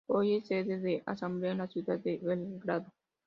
Hoy 0.07 0.37
es 0.37 0.47
sede 0.47 0.79
de 0.79 1.03
la 1.05 1.13
Asamblea 1.13 1.51
de 1.51 1.57
la 1.59 1.67
Ciudad 1.67 1.99
de 1.99 2.17
Belgrado. 2.17 2.91